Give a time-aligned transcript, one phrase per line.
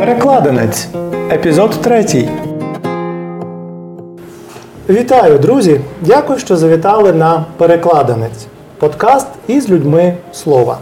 [0.00, 0.88] Перекладинець.
[1.32, 2.28] Епізод третій.
[4.88, 5.80] Вітаю, друзі!
[6.00, 8.46] Дякую, що завітали на Перекладинець.
[8.78, 10.78] Подкаст із людьми слова.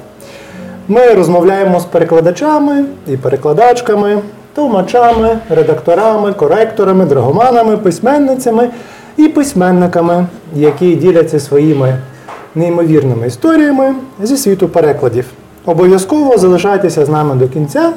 [0.89, 4.19] Ми розмовляємо з перекладачами і перекладачками,
[4.55, 8.71] толмачами, редакторами, коректорами, драгоманами, письменницями
[9.17, 11.99] і письменниками, які діляться своїми
[12.55, 15.25] неймовірними історіями зі світу перекладів.
[15.65, 17.93] Обов'язково залишайтеся з нами до кінця,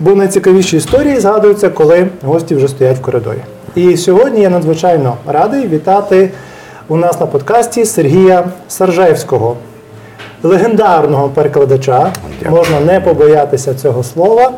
[0.00, 3.38] бо найцікавіші історії згадуються, коли гості вже стоять в коридорі.
[3.74, 6.30] І сьогодні я надзвичайно радий вітати
[6.88, 9.56] у нас на подкасті Сергія Саржевського,
[10.42, 12.12] легендарного перекладача.
[12.42, 12.56] Дякую.
[12.58, 14.50] Можна не побоятися цього слова.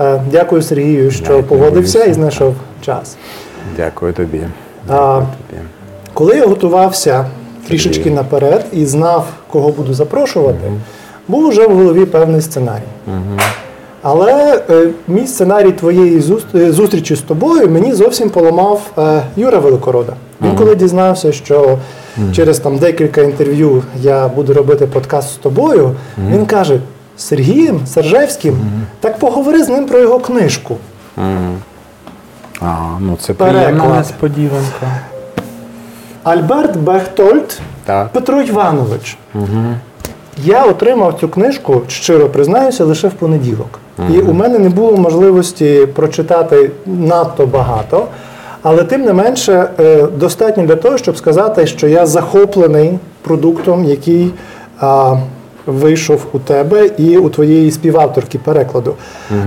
[0.00, 3.16] Е, Дякую Сергію, що Дякую, погодився і знайшов час.
[3.76, 4.40] Дякую тобі.
[4.88, 5.62] А, Дякую тобі.
[6.14, 7.26] Коли я готувався
[7.68, 10.72] трішечки наперед і знав, кого буду запрошувати,
[11.28, 12.82] був вже в голові певний сценарій.
[14.06, 16.22] Але е, мій сценарій твоєї
[16.54, 20.12] е, зустрічі з тобою мені зовсім поламав е, Юра Великорода.
[20.42, 21.78] Він коли дізнався, що
[22.32, 25.90] через там декілька інтерв'ю я буду робити подкаст з тобою,
[26.30, 26.80] він каже:
[27.16, 28.56] Сергієм Сержевським,
[29.00, 30.76] так поговори з ним про його книжку.
[32.60, 35.00] А, ну це приємна несподіванка.
[36.22, 38.08] Альберт Бехтольд Так.
[38.08, 39.18] Петро Іванович.
[40.44, 43.80] Я отримав цю книжку, щиро признаюся, лише в понеділок.
[44.14, 48.06] І у мене не було можливості прочитати надто багато,
[48.62, 54.30] але тим не менше е, достатньо для того, щоб сказати, що я захоплений продуктом, який
[54.80, 55.16] а,
[55.66, 58.94] вийшов у тебе і у твоєї співавторки перекладу.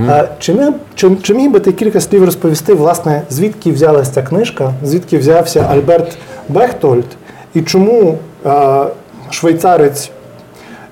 [0.10, 4.22] Е, Чи, міг, чи, чи міг би ти кілька слів розповісти, власне, звідки взялася ця
[4.22, 6.18] книжка, звідки взявся Альберт
[6.50, 7.06] Бехтольд,
[7.54, 8.86] і чому е,
[9.30, 10.12] швейцарець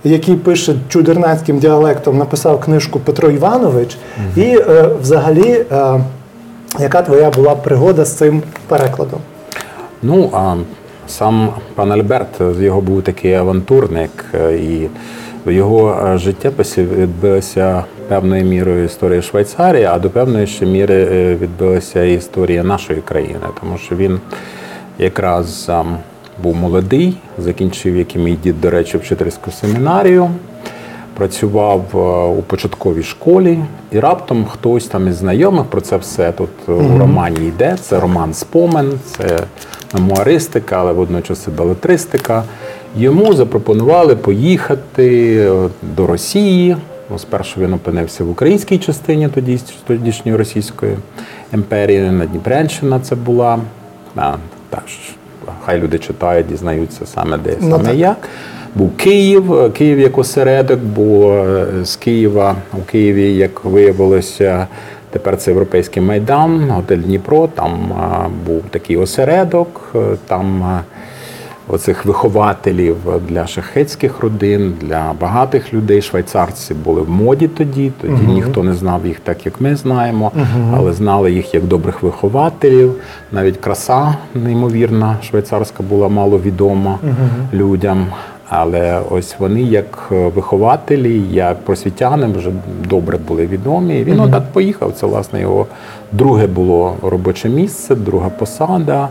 [0.10, 3.98] який пише чудернацьким діалектом, написав книжку Петро Іванович,
[4.36, 6.00] і е, взагалі, е,
[6.80, 9.20] яка твоя була пригода з цим перекладом?
[10.02, 10.56] Ну, а
[11.08, 14.90] сам пан Альберт, з його був такий авантурник, е, і
[15.46, 21.36] в його е, життєписі відбилася певною мірою історія Швейцарії, а до певної ще міри е,
[21.36, 24.20] відбилася історія нашої країни, тому що він
[25.00, 25.98] якраз ам,
[26.44, 30.30] був молодий, закінчив, як і мій дід, до речі, вчительську семінарію.
[31.14, 31.98] Працював е,
[32.40, 33.60] у початковій школі,
[33.92, 37.78] і раптом хтось там із знайомих про це все тут е, у романі йде.
[37.82, 39.40] Це роман Спомен, це
[39.94, 42.44] мемуаристика, але водночас і балетристика.
[42.98, 46.78] Йому запропонували поїхати е, до Росії.
[47.10, 50.98] Ну, спершу він опинився в українській частині тоді, тодішньої Російської
[51.54, 53.60] імперії, Надніпрянщина це була.
[54.16, 54.36] А,
[54.70, 54.96] так, ж,
[55.66, 58.30] хай люди читають, дізнаються саме де Ну, саме ну, як.
[58.76, 64.68] Був Київ, е, Київ як осередок, бо е, з Києва у Києві, як виявилося,
[65.10, 67.48] тепер це європейський майдан, готель Дніпро.
[67.56, 69.96] Там е, був такий осередок,
[70.28, 70.80] там
[71.68, 76.02] оцих вихователів для шахетських родин, для багатих людей.
[76.02, 77.92] Швейцарці були в моді тоді.
[78.02, 80.32] Тоді ніхто не знав їх так, як ми знаємо,
[80.74, 82.96] але знали їх як добрих вихователів.
[83.32, 87.00] Навіть краса неймовірна швейцарська була мало відома
[87.54, 88.08] людям.
[88.50, 92.52] Але ось вони, як е, вихователі, як просвітяни, вже
[92.90, 94.00] добре були відомі.
[94.00, 94.94] І він отак поїхав.
[94.94, 95.66] Це власне його
[96.12, 99.10] друге було робоче місце, друга посада.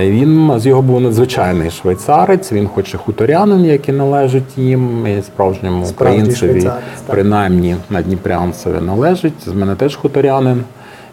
[0.00, 2.52] Е, Він з його був надзвичайний швейцарець.
[2.52, 6.70] Він, хоч і хуторянин, який належить їм, і справжньому українцеві,
[7.06, 9.44] принаймні на Дніпрянцеві належить.
[9.46, 10.64] З мене теж хуторянин.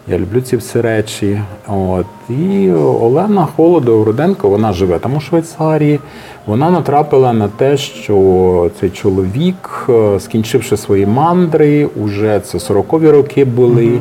[0.08, 1.40] Я люблю ці всі речі.
[1.68, 2.06] От.
[2.30, 6.00] І Олена Холодов Руденко, вона живе там у Швейцарії.
[6.46, 13.44] Вона натрапила на те, що цей чоловік, е, скінчивши свої мандри, уже це 40-ві роки
[13.44, 13.98] були.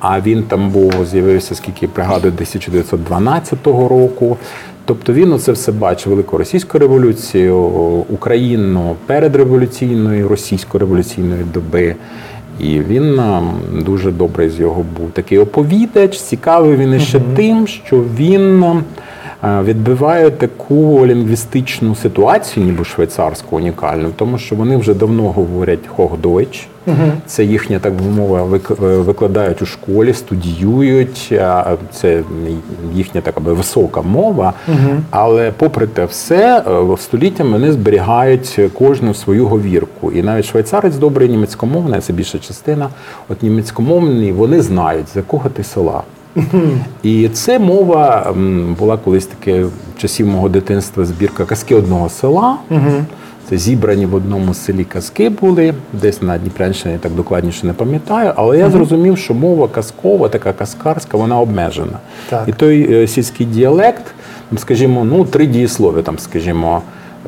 [0.00, 4.36] А він там був, з'явився, скільки пригадую, 1912 року.
[4.84, 7.56] Тобто він оце все бачив велику російську революцію,
[8.08, 11.96] Україну передреволюційної, російсько-революційної доби.
[12.60, 13.20] І він
[13.72, 16.20] дуже добрий з його був такий оповідач.
[16.20, 18.82] Цікавий він іще тим, що він е,
[19.62, 25.88] відбиває таку лінгвістичну ситуацію, ніби швейцарську унікальну, тому що вони вже давно говорять
[27.26, 31.32] Це їхня так би мова е, викладають у школі, студіюють.
[31.92, 32.22] Це
[32.94, 34.52] їхня така би висока мова.
[35.10, 40.12] Але попри те все, е, століттями вони зберігають кожну свою говірку.
[40.12, 42.88] І навіть швейцарець добрий німецькомовний, це більша частина.
[43.28, 46.02] От німецькомовні вони знають, з якого ти села.
[47.02, 48.34] І це мова
[48.78, 52.56] була колись таке в часів мого дитинства збірка казки одного села.
[53.50, 58.32] Це зібрані в одному селі казки були, десь на Дніпрянщині, я так докладніше не пам'ятаю.
[58.36, 61.98] Але я зрозумів, що мова казкова, така казкарська, вона обмежена.
[62.28, 62.48] Так.
[62.48, 64.04] І той е, сільський діалект,
[64.56, 66.82] скажімо, ну, три дієслові, там, скажімо,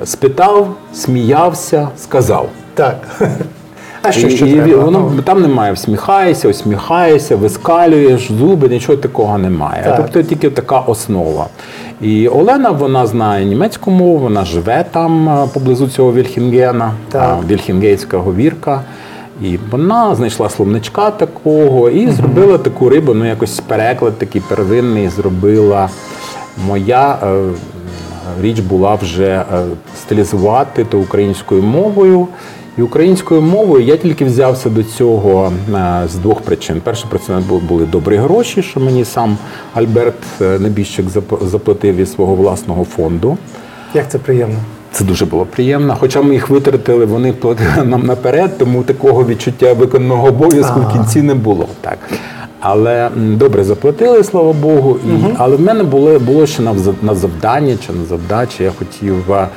[0.04, 2.48] спитав, сміявся, сказав.
[2.74, 3.20] Так.
[4.02, 4.84] А що ще і треба?
[4.84, 9.82] Воно там немає всміхаєшся, усміхаєшся, вискалюєш зуби, нічого такого немає.
[9.84, 9.96] Так.
[9.96, 11.46] Тобто тільки така основа.
[12.00, 16.93] І Олена вона знає німецьку мову, вона живе там поблизу цього Вільхінгена,
[17.49, 18.82] Вільхінгейська говірка.
[19.43, 25.88] І вона знайшла словничка такого і зробила таку рибу, ну якось переклад такий первинний зробила.
[26.66, 27.43] Моя е,
[28.43, 29.44] річ була вже е,
[29.96, 32.28] стилізувати то українською мовою.
[32.78, 36.80] І українською мовою я тільки взявся до цього е, з двох причин.
[36.84, 39.36] Перша причина бу- були добрі гроші, що мені сам
[39.74, 41.06] Альберт е, Небіжчик
[41.42, 43.38] заплатив із свого власного фонду.
[43.94, 44.56] Як це приємно?
[44.92, 45.96] Це дуже було приємно.
[46.00, 51.22] Хоча ми їх витратили, вони платили нам наперед, тому такого відчуття виконаного обов'язку в кінці
[51.22, 51.66] не було.
[51.80, 51.98] Так.
[52.60, 54.96] Але добре заплатили, слава Богу.
[55.06, 58.62] І, Але в мене було, було ще на, на завдання чи на завдачі.
[58.62, 59.48] Я хотів е,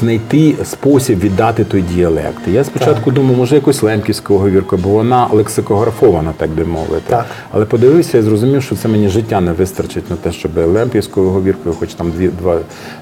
[0.00, 2.48] знайти спосіб віддати той діалект.
[2.52, 7.02] Я спочатку думав, може якусь лемківську говірку, бо вона лексикографована, так би мовити.
[7.08, 7.26] Так.
[7.52, 11.74] Але подивився і зрозумів, що це мені життя не вистачить на те, щоб лемпівською говіркою,
[11.78, 12.58] хоч там дві, два,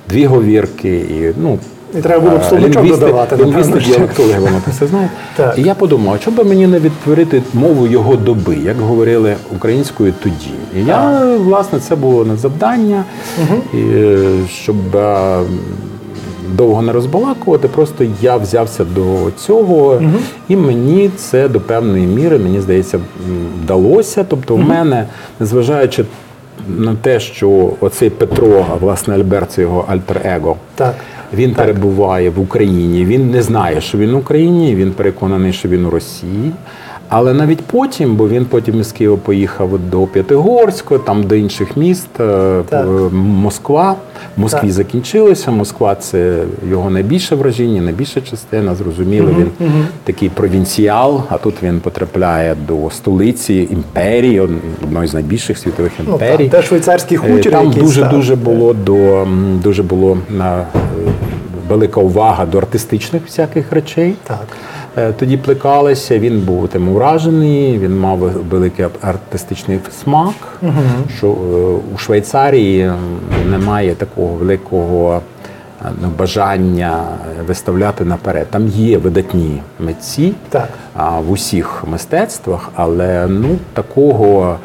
[0.09, 1.59] дві говірки, і ну.
[1.99, 5.11] І треба було б е, словничок лінгвісти- додавати, Лінгвісти, діалектологи, воно це все знають.
[5.37, 5.59] Так.
[5.59, 10.15] І я подумав, а чому би мені не відтворити мову його доби, як говорили українською
[10.23, 10.51] тоді.
[10.77, 13.05] І я, власне, це було на завдання,
[13.75, 15.39] і, е, щоб е,
[16.57, 20.03] довго не розбалакувати, просто я взявся до цього,
[20.49, 23.01] і мені це до певної міри, мені здається,
[23.63, 24.25] вдалося.
[24.29, 25.07] Тобто, в мене,
[25.41, 26.05] незважаючи
[26.69, 30.95] на те, що оцей Петро, власне Альберт, це його альтер-его, Так.
[31.35, 33.05] він перебуває в Україні.
[33.05, 34.75] Він не знає, що він в Україні.
[34.75, 36.53] Він переконаний, що він у Росії.
[37.13, 42.09] Але навіть потім, бо він потім із Києва поїхав до П'ятигорського, там до інших міст,
[42.21, 42.87] е, Так.
[42.87, 43.97] е, Москва.
[44.37, 44.71] В Москві Так.
[44.71, 45.51] закінчилося.
[45.51, 48.75] Москва це його найбільше вражіння, найбільша частина.
[48.75, 49.51] Зрозуміло, він
[50.05, 51.23] такий провінціал.
[51.29, 54.41] А тут він потрапляє до столиці імперії,
[54.85, 56.49] одної з найбільших світових Ну, імперій.
[56.49, 58.11] так, де швейцарський Е, хутір, Там дуже так.
[58.11, 59.27] дуже було до
[59.63, 60.65] дуже було на
[61.69, 64.15] велика увага до артистичних всяких речей.
[64.25, 64.47] Так.
[65.01, 66.19] Е, Тоді плекалися.
[66.19, 67.79] Він був тим уражений.
[67.79, 68.19] Він мав
[68.51, 70.35] великий артистичний смак.
[71.19, 71.33] Що е,
[71.95, 72.93] у Швейцарії
[73.51, 75.21] немає такого великого.
[75.85, 77.03] е, ну, Бажання
[77.47, 78.47] виставляти наперед.
[78.51, 80.69] Там є видатні митці Так.
[81.27, 84.57] в усіх мистецтвах, але ну такого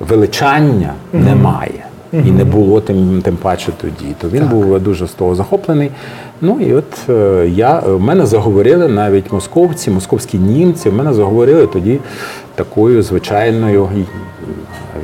[0.00, 1.84] величання немає.
[2.12, 4.14] І не було тим, тим паче тоді.
[4.20, 5.90] То він був дуже з того захоплений.
[6.40, 10.90] Ну і от е, я в мене заговорили навіть московці, московські німці.
[10.90, 11.98] В мене заговорили тоді
[12.54, 13.88] такою звичайною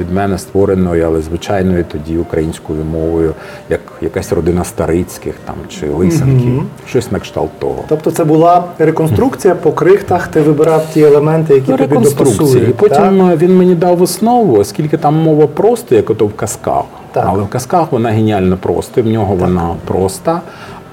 [0.01, 3.35] від мене створеною, але звичайною тоді українською мовою,
[3.71, 7.85] як якась родина старицьких там чи лисенків, щось на кшталт того.
[7.89, 12.69] Тобто це була реконструкція по крихтах, ти вибирав ті елементи, які Ну, тобі допасують.
[12.69, 13.33] І потім так?
[13.33, 16.85] е, він мені дав основу, оскільки там мова просто, як ото в казках.
[17.13, 17.25] Так.
[17.29, 20.41] Але в казках вона геніально проста, в нього вона проста.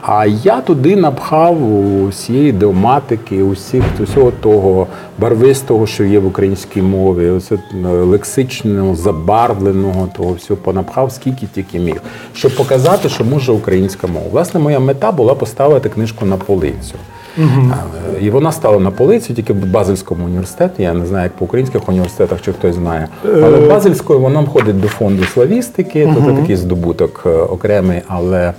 [0.08, 1.74] А я туди напхав
[2.04, 4.88] усієї деоматики, усіх усього того
[5.20, 11.80] барвистого, що є в українській мові, оце е, лексично забарвленого, того всього понапхав, скільки тільки
[11.80, 12.02] міг,
[12.34, 14.26] щоб показати, що може українська мова.
[14.32, 16.96] Власне, моя мета була поставити книжку на полицю.
[17.38, 20.84] Е, І вона стала на полиці тільки в Базельському університеті.
[20.84, 23.08] Я не знаю, як по українських університетах, чи хтось знає.
[23.24, 28.54] Але в Базельської вона входить до фонду славістики, тобто такий здобуток е, окремий, але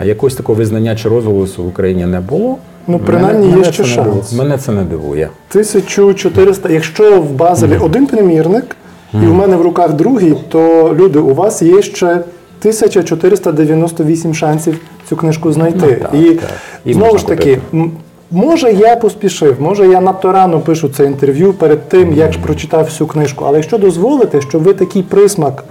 [0.00, 2.56] а якогось такого визнання чи розголосу в Україні не було.
[2.86, 4.32] Ну, принаймні, є ще шанс.
[4.32, 5.28] Мене це не дивує.
[5.50, 8.76] 1400, якщо в Базелі один примірник,
[9.14, 14.78] і в мене в руках другий, то люди, у вас є ще 1498 шансів
[15.08, 15.98] цю книжку знайти.
[16.02, 16.50] Ну, так, і так.
[16.84, 17.92] І знову ж таки, м,
[18.30, 22.84] може я поспішив, може я надто рано пишу це інтерв'ю перед тим, як ж прочитав
[22.84, 23.44] всю книжку.
[23.48, 25.64] Але якщо дозволите, щоб ви такий присмак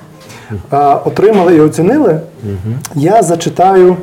[1.05, 2.19] отримали і оцінили,
[2.95, 3.95] я зачитаю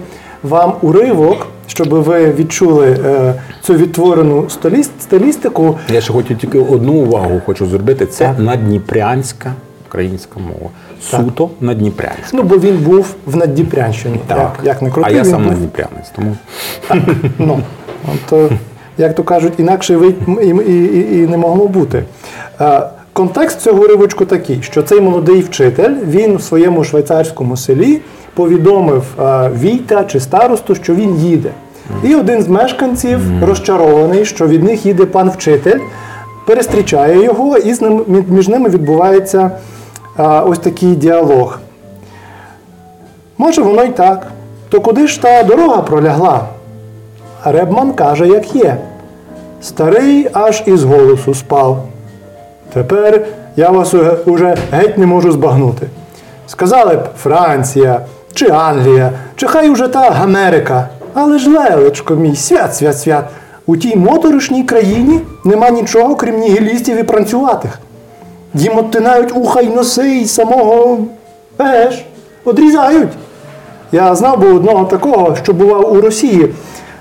[0.42, 5.78] вам уривок, щоб ви відчули е, цю відтворену стиліст- стилістику.
[5.92, 8.06] Я ще хочу тільки одну увагу хочу зробити.
[8.06, 9.52] Це надніпрянська
[9.88, 10.70] українська мова.
[11.02, 12.26] Суто надніпрянська.
[12.32, 14.20] Ну, бо він був в Наддніпрянщині.
[14.28, 15.52] Як, як не крути, а я він сам був.
[15.52, 16.36] надніпрянець, тому
[17.38, 17.60] Ну,
[18.14, 18.48] от, е,
[18.98, 22.04] як то кажуть, інакше ви і, і, і, і не могло бути.
[22.60, 22.80] Е,
[23.16, 28.00] Контекст цього уривочку такий, що цей молодий вчитель він в своєму швейцарському селі
[28.34, 31.50] повідомив е, війта чи старосту, що він їде.
[32.02, 35.80] І один з мешканців, розчарований, що від них їде пан вчитель,
[36.46, 39.50] перестрічає його, і з ним, між ними відбувається
[40.16, 41.58] а, ось такий діалог.
[43.38, 44.26] Може, воно й так.
[44.68, 46.44] То куди ж та дорога пролягла?
[47.44, 48.76] Ребман каже, як є.
[49.62, 51.84] Старий аж із голосу спав.
[52.76, 53.94] Тепер я вас
[54.26, 55.86] уже геть не можу збагнути.
[56.46, 58.00] Сказали б Франція,
[58.34, 60.88] чи Англія, чи хай уже та Америка.
[61.14, 63.24] Але ж лелечко мій, свят, свят, свят.
[63.66, 67.78] У тій моторошній країні нема нічого, крім нігілістів і пранцюватих.
[68.54, 70.98] Їм оттинають уха й носи і самого
[71.60, 72.04] еж,
[72.44, 73.12] одрізають.
[73.92, 76.54] Я знав би одного такого, що бував у Росії.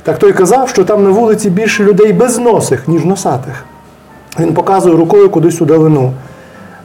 [0.03, 3.65] Так той казав, що там на вулиці більше людей безносих, ніж носатих.
[4.39, 6.13] Він показує рукою кудись у далину.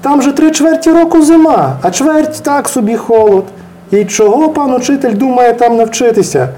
[0.01, 3.45] Там же три чверті року зима, а чверть так собі холод.
[3.91, 6.49] І чого пан учитель думає там навчитися?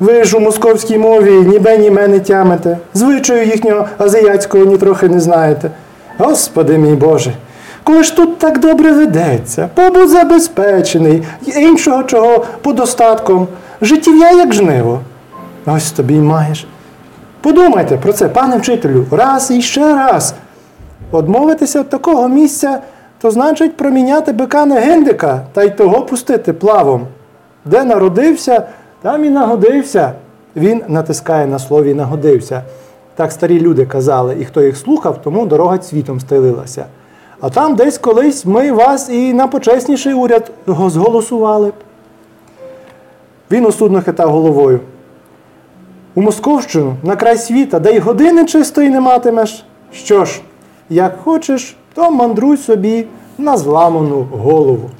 [0.00, 5.20] Ви ж у московській мові ніби німе не тямите, звичаю їхнього азіатського ні трохи не
[5.20, 5.70] знаєте.
[6.18, 7.32] Господи мій Боже,
[7.84, 13.48] коли ж тут так добре ведеться, побут забезпечений, іншого чого подостатком,
[13.80, 15.00] життів'я як жниво.
[15.66, 16.66] Ось тобі й маєш.
[17.46, 20.34] Подумайте про це, пане вчителю, раз і ще раз.
[21.10, 22.80] Одмовитися від такого місця,
[23.20, 27.06] то значить проміняти бика на гендика та й того пустити плавом.
[27.64, 28.66] Де народився,
[29.02, 30.12] там і нагодився.
[30.56, 32.62] Він натискає на слові нагодився.
[33.14, 36.86] Так старі люди казали, і хто їх слухав, тому дорога цвітом стелилася.
[37.40, 41.72] А там десь колись ми вас і на почесніший уряд зголосували.
[43.50, 44.80] Він осудно хитав головою.
[46.18, 49.64] У Московщину на край світа, де й години чистої не матимеш.
[49.92, 50.40] Що ж,
[50.90, 53.06] як хочеш, то мандруй собі
[53.38, 54.90] на зламану голову.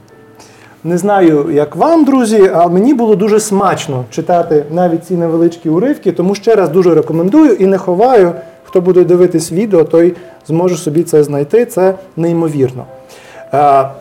[0.85, 6.13] Не знаю, як вам, друзі, а мені було дуже смачно читати навіть ці невеличкі уривки,
[6.13, 8.33] тому ще раз дуже рекомендую і не ховаю.
[8.65, 10.15] Хто буде дивитись відео, той
[10.47, 11.65] зможе собі це знайти.
[11.65, 12.85] Це неймовірно.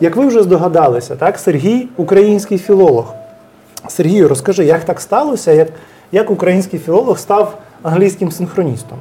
[0.00, 3.14] Як ви вже здогадалися, так, Сергій український філолог.
[3.88, 5.68] Сергію, розкажи, як так сталося, як,
[6.12, 8.98] як український філолог став англійським синхроністом?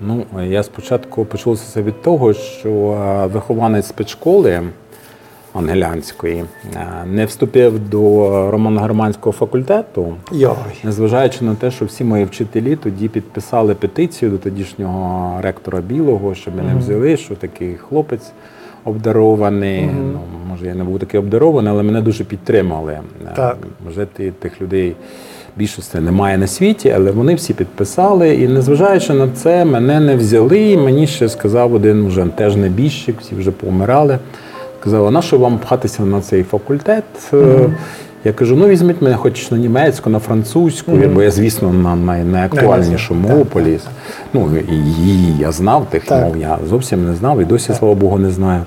[0.00, 4.60] Ну, я спочатку почалося це від того, що е, вихованець спецшколи
[5.54, 6.44] англіанської
[6.74, 8.00] е, не вступив до
[8.50, 10.54] романо-германського факультету, Йой.
[10.84, 16.56] незважаючи на те, що всі мої вчителі тоді підписали петицію до тодішнього ректора Білого, щоб
[16.56, 18.32] мене взяли, що такий хлопець
[18.84, 19.86] обдарований.
[19.86, 22.92] Ну, може, я не був такий обдарований, але мене дуже підтримали.
[22.92, 23.56] Е, Так.
[23.84, 24.96] Може, ти, тих людей
[25.56, 28.34] більшості немає на світі, але вони всі підписали.
[28.34, 30.70] І незважаючи на це, мене не взяли.
[30.70, 34.18] І мені ще сказав один вже теж небіжчик, всі вже помирали.
[34.80, 37.04] Сказав, а на що вам пхатися на цей факультет?
[37.32, 37.70] Е,
[38.24, 42.24] Я кажу, ну візьміть мене хоч на німецьку, на французьку, бо я, звісно, на най-
[42.24, 43.80] найактуальнішу мову поліз.
[44.32, 46.24] Ну, її я знав, тих Так.
[46.24, 48.62] мов я зовсім не знав, і досі, слава Богу, не знаю.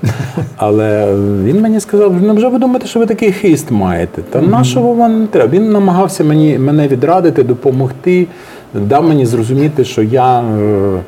[0.56, 4.22] Але він мені сказав, ну вже ви думаєте, що ви такий хист маєте.
[4.22, 5.48] Та нашого вам не треба.
[5.52, 8.26] Він намагався мені, мене відрадити, допомогти,
[8.74, 10.98] дав мені зрозуміти, що я, е,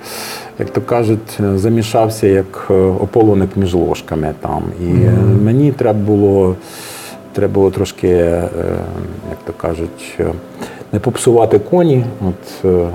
[0.58, 4.62] як то кажуть, замішався як е, ополоник між ложками там.
[4.82, 5.12] І е,
[5.44, 6.56] мені треба було.
[7.38, 8.48] Треба було трошки, е,
[9.30, 10.26] як то кажуть, е,
[10.92, 12.88] не попсувати коні, от, е,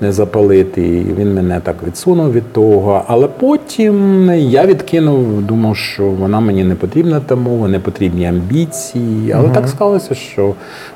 [0.00, 0.82] не запалити.
[0.82, 3.02] І він мене так відсунув від того.
[3.06, 9.32] Але потім я відкинув, думав, що вона мені не потрібна та мова, не потрібні амбіції.
[9.32, 10.46] Але так склалося, що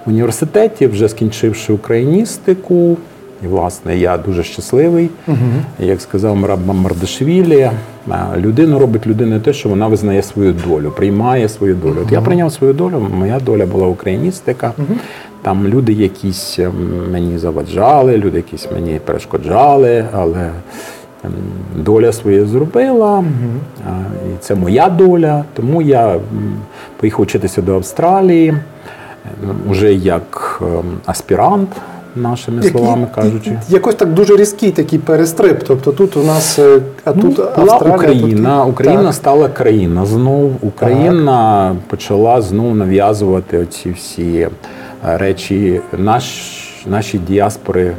[0.07, 2.97] в університеті, вже скінчивши україністику,
[3.43, 5.11] і, власне, я дуже щасливий.
[5.79, 7.71] Як сказав Мраб Мардашвілі, е,
[8.37, 11.97] людину робить людина те, що вона визнає свою долю, приймає свою долю.
[12.03, 14.73] От я прийняв свою долю, моя доля була україністика.
[15.43, 16.73] Там люди якісь ем,
[17.13, 20.51] мені заваджали, люди якісь мені перешкоджали, але
[21.25, 21.33] ем,
[21.77, 23.25] доля своє зробила,
[24.35, 25.45] і це моя доля.
[25.55, 26.17] Тому я
[26.97, 28.61] поїхав вчитися до Австралії, ем,
[29.71, 31.69] уже як ем, аспірант,
[32.17, 33.59] нашими словами кажучи.
[33.69, 35.59] Якось так дуже різкий такий перестриб.
[35.67, 37.97] Тобто тут у нас, е, а тут Ну, Австралія.
[37.97, 38.61] Україна.
[38.65, 38.73] Тут...
[38.73, 39.15] Україна Так.
[39.15, 40.53] стала країна знов.
[40.63, 44.51] Україна почала знов нав'язувати оці всі е,
[45.03, 46.25] речі наш,
[46.87, 47.93] наші діаспори,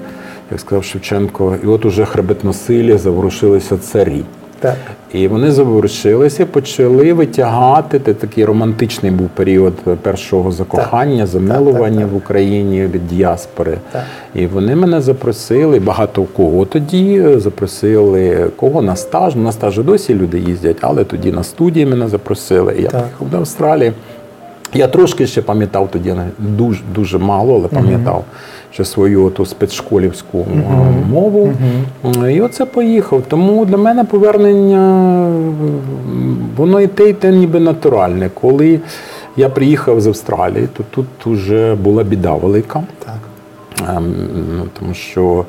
[0.52, 4.24] як сказав Шевченко, і от уже хребетносилі заворушилися царі.
[4.60, 4.76] Так.
[5.14, 8.02] І вони заворушилися, почали витягати.
[8.06, 12.14] Це такий романтичний був період першого закохання, замилування так, так.
[12.14, 13.78] в Україні від діаспори.
[13.92, 14.04] Так.
[14.36, 19.36] І вони мене запросили, багато кого тоді запросили, кого на стаж.
[19.36, 22.76] На стаж і досі люди їздять, але тоді на студії мене запросили.
[22.80, 23.02] І я Так.
[23.02, 23.94] приїхав до Австралії.
[24.74, 28.24] Я трошки ще пам'ятав тоді, дуже дуже мало, але пам'ятав.
[28.72, 30.64] Ще свою ту спецшколівську е,
[31.10, 31.54] мову.
[32.30, 33.24] І оце поїхав.
[33.28, 35.32] Тому для мене повернення
[36.58, 38.30] воно і те, і те ніби натуральне.
[38.34, 38.80] Коли
[39.38, 42.84] я приїхав з Австралії, то тут вже була біда велика.
[43.06, 43.20] Так.
[43.90, 44.14] Ем,
[44.58, 45.46] ну, тому що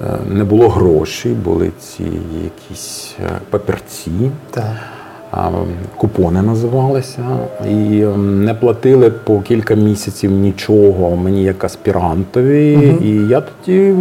[0.00, 2.04] е, не було грошей, були ці
[2.44, 4.10] якісь е, папірці,
[4.50, 4.64] Так.
[5.96, 7.24] Купони називалися,
[7.70, 12.98] і ем, не платили по кілька місяців нічого мені як аспірантові.
[13.02, 13.94] І я тоді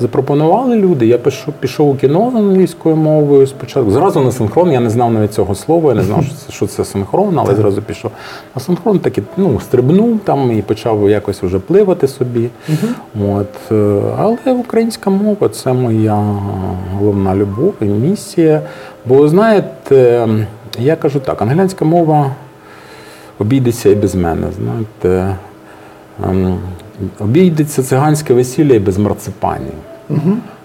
[0.00, 1.06] запропонували люди.
[1.06, 3.90] Я пішов, пішов у кіно з англійською мовою спочатку.
[3.90, 6.66] Зразу на синхрон, я не знав навіть цього слова, я не знав, що це, що
[6.66, 8.10] це синхрон, але зразу пішов
[8.54, 12.48] на синхрон, таки ну, стрибнув там і почав якось вже пливати собі.
[13.30, 13.72] От.
[13.72, 16.24] е, Але українська мова це моя
[16.98, 18.62] головна любов і місія.
[19.06, 20.28] Бо знаєте,
[20.78, 22.30] я кажу так, англійська мова
[23.38, 24.46] обійдеться і без мене.
[24.56, 25.36] Знаєте,
[26.24, 26.58] ем,
[27.20, 29.72] обійдеться циганське весілля і без марципанів.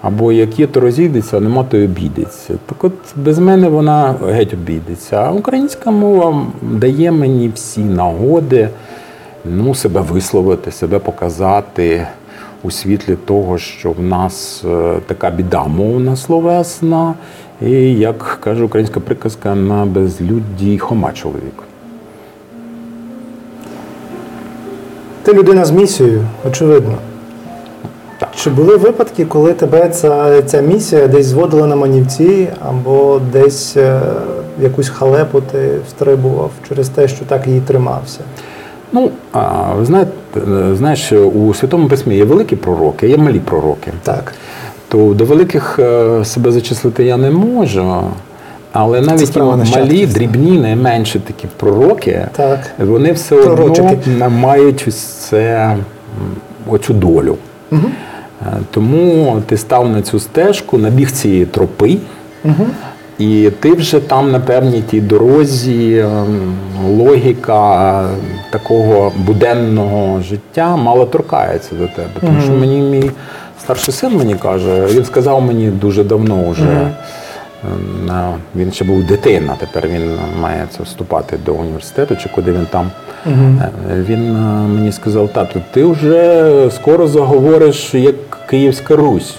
[0.01, 2.53] Або як є, то розійдеться, а нема, то й обійдеться.
[2.65, 5.17] Так от без мене вона геть обійдеться.
[5.17, 8.69] А українська мова дає мені всі нагоди
[9.45, 12.07] ну, себе висловити, себе показати
[12.63, 17.13] у світлі того, що в нас е, така біда мовна словесна,
[17.61, 21.63] і як каже українська приказка, на безлюдді хома чоловік.
[25.23, 26.97] Ти людина з місією, очевидно.
[28.19, 28.29] Так.
[28.35, 34.01] Чи були випадки, коли тебе ця, ця місія десь зводила на манівці, або десь е,
[34.59, 38.19] в якусь халепу ти встрибував через те, що так її тримався?
[38.91, 43.91] Ну, а, ви знаєте, е, знаєш, у Святому Письмі є великі пророки, є малі пророки.
[44.03, 44.33] Так.
[44.95, 48.01] То до великих е, себе зачислити я не можу.
[48.71, 52.59] Але навіть малі, дрібні, найменші такі пророки, Так.
[52.79, 54.09] вони все одно Пророчики.
[54.19, 55.75] не мають ось це,
[56.69, 57.37] оцю долю.
[57.71, 57.77] Е,
[58.71, 61.97] Тому ти став на цю стежку, набіг цієї тропи,
[63.19, 66.53] і ти вже там на певній тій дорозі ем,
[66.87, 68.07] логіка е,
[68.51, 72.09] такого буденного життя мало торкається до тебе.
[72.21, 73.11] Тому що мені мій
[73.65, 76.63] старший син мені каже, він сказав мені дуже давно вже.
[76.63, 82.51] ем, на- Він ще був дитина, тепер він має це вступати до університету, чи куди
[82.51, 82.91] він там.
[83.27, 83.69] Е,
[84.09, 88.15] Він е, мені сказав, тату, ти вже скоро заговориш як
[88.49, 89.35] Київська Русь.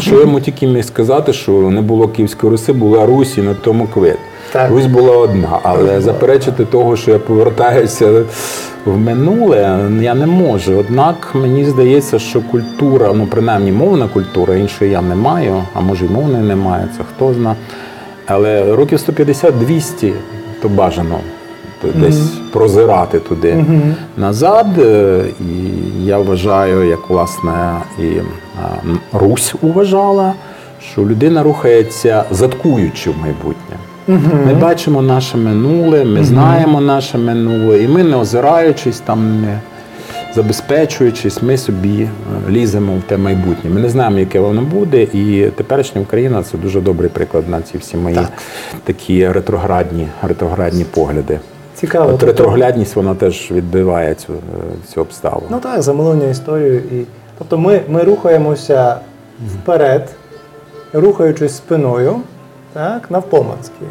[0.00, 3.86] Що йому тільки міг сказати, що не було Київської Руси, була Русь і на тому
[3.94, 4.16] квит.
[4.52, 4.70] Так.
[4.70, 8.22] Русь була одна, але заперечити того, що я повертаюся
[8.84, 10.78] в минуле, я не можу.
[10.78, 16.04] Однак мені здається, що культура, ну принаймні мовна культура, іншої я не маю, а може
[16.04, 17.56] й мовної немає, це хто зна.
[18.26, 20.12] Але років 150-200
[20.62, 21.18] то бажано
[21.82, 22.20] то десь
[22.52, 23.64] прозирати туди
[24.16, 24.66] назад.
[24.78, 28.04] Е, І я вважаю, як власне і
[29.12, 30.32] Русь уважала,
[30.92, 33.53] що людина рухається заткуючи в майбутнє.
[34.08, 39.60] Ми бачимо наше минуле, ми знаємо наше минуле, і ми, не озираючись, там не
[40.34, 43.70] забезпечуючись, ми собі е, ліземо в те майбутнє.
[43.70, 47.78] Ми не знаємо, яке воно буде, і теперішня Україна це дуже добрий приклад на ці
[47.78, 48.32] всі мої Так.
[48.84, 51.40] такі ретроградні, ретроградні погляди.
[51.74, 52.04] Цікаво.
[52.04, 54.36] От Тобто- ретроградність вона теж відбиває цю, е,
[54.94, 55.46] цю обставину.
[55.50, 56.76] Ну так, замилення історію.
[56.78, 57.04] І...
[57.38, 58.96] Тобто ми, ми рухаємося
[59.54, 60.08] вперед,
[60.92, 62.16] рухаючись спиною,
[62.74, 63.84] так, навпомацьки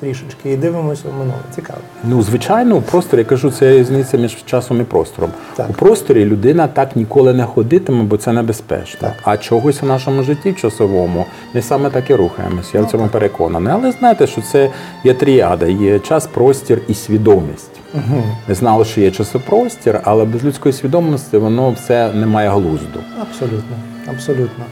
[0.00, 1.38] трішечки, і дивимося в минуле.
[1.54, 1.78] Цікаво.
[2.04, 5.30] Ну, звичайно, у просторі, я кажу, це різниця між часом і простором.
[5.56, 5.70] Так.
[5.70, 9.00] У просторі людина так ніколи не ходитиме, бо це небезпечно.
[9.00, 9.14] Так.
[9.24, 12.70] А чогось у нашому житті часовому ми саме так і рухаємося.
[12.74, 13.72] Я в цьому переконаний.
[13.72, 14.70] Але знаєте, що це
[15.04, 17.70] є тріада, є час, простір і свідомість.
[17.94, 18.22] Угу.
[18.48, 23.00] Ми знали, що є часопростір, але без людської свідомості воно все не має глузду.
[23.20, 23.76] Абсолютно,
[24.06, 24.64] абсолютно.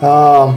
[0.00, 0.52] А,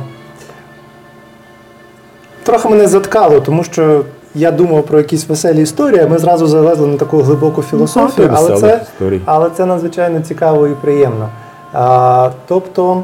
[2.46, 4.02] трохи мене заткало, тому що
[4.36, 8.58] я думав про якісь веселі історії, а ми зразу залезли на таку глибоку філософію, але
[8.58, 8.82] це,
[9.26, 11.30] але це надзвичайно цікаво і приємно.
[11.74, 13.04] А, тобто,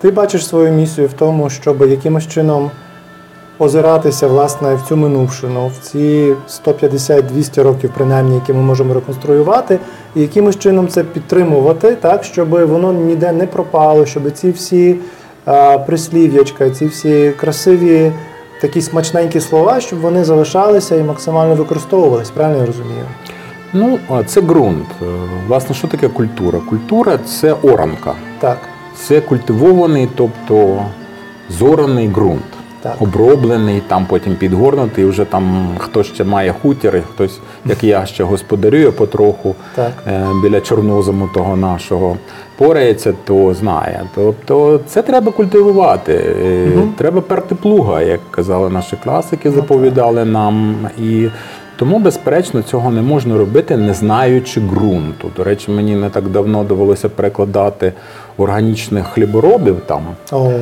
[0.00, 2.70] ти бачиш свою місію в тому, щоб якимось чином
[3.58, 6.34] озиратися власне в цю минувшину, в ці
[6.66, 9.78] 150-200 років, принаймні, які ми можемо реконструювати,
[10.14, 14.96] і якимось чином це підтримувати, так, щоб воно ніде не пропало, щоб ці всі
[15.44, 18.12] а, прислів'ячка, ці всі красиві
[18.60, 22.32] такі смачненькі слова, щоб вони залишалися і максимально використовувалися.
[22.34, 23.04] Правильно я розумію?
[23.72, 24.86] Ну, а це ґрунт.
[25.02, 25.04] Е,
[25.48, 26.58] Власне, що таке культура?
[26.68, 28.14] Культура це оранка.
[28.38, 28.58] Так.
[28.96, 30.82] Це культивований, тобто
[31.48, 32.42] зораний ґрунт.
[32.82, 33.02] Так.
[33.02, 35.04] оброблений, там потім підгорнутий.
[35.04, 39.92] Вже там хто ще має хутір, хтось, як я, ще господарює потроху Так.
[40.06, 42.16] е, біля чорнозому того нашого
[42.58, 44.00] порається, то знає.
[44.14, 46.12] Тобто це треба культивувати.
[46.42, 50.76] Е, Треба перти плуга, як казали наші класики, заповідали нам.
[50.98, 51.28] І
[51.76, 55.30] тому, безперечно, цього не можна робити, не знаючи ґрунту.
[55.36, 57.92] До речі, мені не так давно довелося перекладати
[58.38, 60.00] органічних хліборобів там.
[60.32, 60.52] О,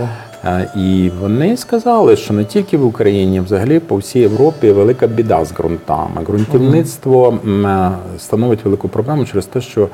[0.76, 5.52] І вони сказали, що не тільки в Україні, взагалі по всій Європі велика біда з
[5.52, 6.22] ґрунтами.
[6.26, 9.88] Ґрунтівництво е, становить велику проблему через те, що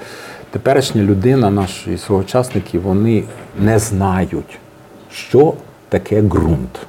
[0.51, 3.25] теперішня людина, наші сучасники, вони
[3.61, 4.59] не знають,
[5.13, 5.55] що
[5.89, 6.87] таке ґрунт.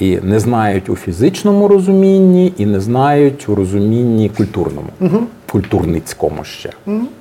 [0.00, 4.88] І не знають у фізичному розумінні, і не знають у розумінні культурному,
[5.52, 6.70] культурницькому ще.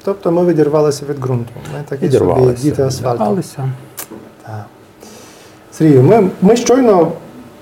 [0.04, 1.52] тобто ми відірвалися від ґрунту.
[1.74, 2.64] Ми такі собі Відірвалися.
[2.64, 3.14] діти асфальту.
[3.16, 3.70] відірвалися.
[4.46, 4.66] Так.
[5.78, 7.08] Сергію, ми, ми щойно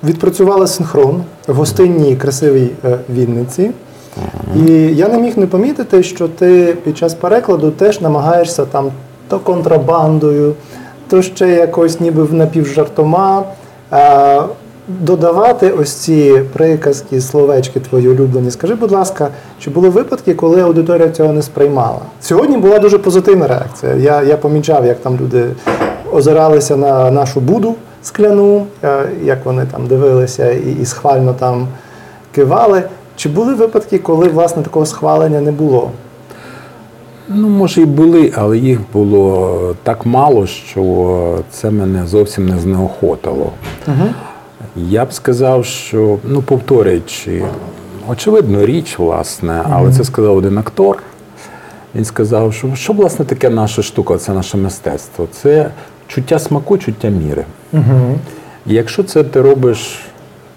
[0.03, 3.71] відпрацювали синхрон в гостинній красивій е, Вінниці.
[4.67, 8.91] І я не міг не помітити, що ти під час перекладу теж намагаєшся там
[9.27, 10.53] то контрабандою,
[11.09, 13.43] то ще якось ніби в напівжартома
[13.93, 14.41] е,
[14.87, 18.51] додавати ось ці приказки, словечки твої улюблені.
[18.51, 19.27] Скажи, будь ласка,
[19.59, 21.99] чи були випадки, коли аудиторія цього не сприймала?
[22.21, 23.93] Сьогодні була дуже позитивна реакція.
[23.95, 25.45] Я, я помічав, як там люди
[26.11, 31.67] озиралися на нашу буду скляну, е, як вони там дивилися і, і схвально там
[32.35, 32.83] кивали.
[33.15, 35.91] Чи були випадки, коли власне такого схвалення не було?
[37.29, 43.51] Ну, може, і були, але їх було так мало, що це мене зовсім не знеохотило.
[44.75, 47.43] Я б сказав, що, ну, повторюючи,
[48.09, 50.97] очевидно, річ, власне, але це сказав один актор.
[51.95, 55.27] Він сказав, що що власне таке наша штука, це наше мистецтво?
[55.31, 55.71] Це
[56.15, 57.45] чуття смаку, чуття міри.
[58.67, 59.99] І якщо це ти робиш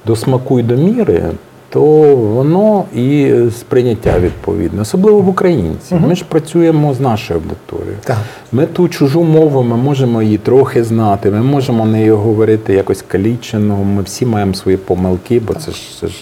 [0.06, 1.22] до смаку і до міри,
[1.68, 1.82] то
[2.16, 5.94] воно і сприйняття відповідне, особливо в українці.
[5.94, 7.98] Ми ж працюємо з нашою аудиторією.
[8.04, 8.16] Так.
[8.52, 13.76] Ми ту чужу мову, ми можемо її трохи знати, ми можемо нею говорити якось калічено.
[13.76, 16.14] Ми всі маємо свої помилки, бо це ж, це ж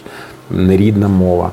[0.50, 1.50] нерідна мова.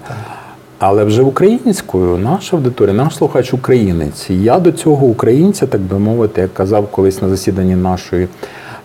[0.83, 4.29] Але вже українською наша аудиторія, наш слухач українець.
[4.29, 8.27] І я до цього українця, так би мовити, як казав колись на засіданні нашої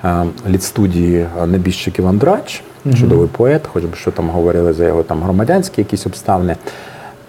[0.05, 2.63] е, лідстудії Небіжчик Іван Драч,
[2.99, 6.57] чудовий поет, хоч би що там говорили за його там громадянські якісь обставини.